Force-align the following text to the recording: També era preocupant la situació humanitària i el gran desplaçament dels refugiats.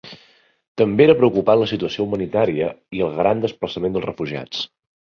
També 0.81 1.05
era 1.05 1.15
preocupant 1.19 1.61
la 1.65 1.69
situació 1.73 2.07
humanitària 2.07 2.73
i 3.01 3.07
el 3.11 3.15
gran 3.23 3.47
desplaçament 3.47 3.99
dels 3.99 4.11
refugiats. 4.13 4.69